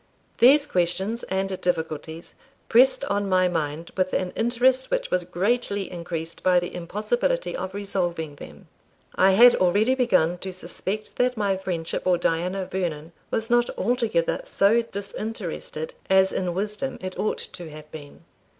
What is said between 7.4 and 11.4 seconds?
of resolving them. I had already begun to suspect that